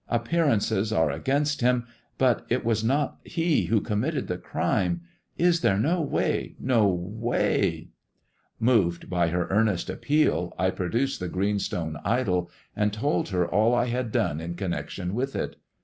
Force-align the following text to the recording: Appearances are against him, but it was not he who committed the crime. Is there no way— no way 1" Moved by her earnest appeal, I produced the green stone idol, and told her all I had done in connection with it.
Appearances 0.09 0.91
are 0.91 1.11
against 1.11 1.61
him, 1.61 1.85
but 2.17 2.43
it 2.49 2.65
was 2.65 2.83
not 2.83 3.19
he 3.23 3.65
who 3.65 3.79
committed 3.79 4.25
the 4.27 4.39
crime. 4.39 5.01
Is 5.37 5.61
there 5.61 5.77
no 5.77 6.01
way— 6.01 6.55
no 6.59 6.87
way 6.87 7.89
1" 8.57 8.57
Moved 8.75 9.11
by 9.11 9.27
her 9.27 9.45
earnest 9.51 9.91
appeal, 9.91 10.55
I 10.57 10.71
produced 10.71 11.19
the 11.19 11.29
green 11.29 11.59
stone 11.59 11.99
idol, 12.03 12.49
and 12.75 12.91
told 12.91 13.29
her 13.29 13.47
all 13.47 13.75
I 13.75 13.85
had 13.89 14.11
done 14.11 14.41
in 14.41 14.55
connection 14.55 15.13
with 15.13 15.35
it. 15.35 15.55